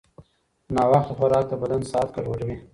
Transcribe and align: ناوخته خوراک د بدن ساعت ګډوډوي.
ناوخته 0.75 1.13
خوراک 1.17 1.45
د 1.49 1.53
بدن 1.61 1.81
ساعت 1.91 2.09
ګډوډوي. 2.15 2.57